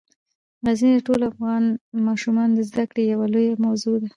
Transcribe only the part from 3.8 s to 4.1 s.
ده.